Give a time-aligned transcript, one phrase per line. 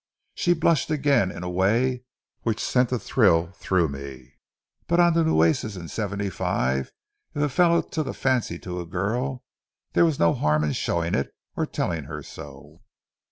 [0.33, 2.01] She blushed again in a way
[2.41, 4.33] which sent a thrill through me.
[4.87, 6.91] But on the Nueces in '75,
[7.35, 9.43] if a fellow took a fancy to a girl
[9.93, 12.81] there was no harm in showing it or telling her so.